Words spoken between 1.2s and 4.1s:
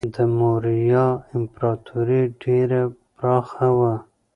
امپراتوري ډیره پراخه وه.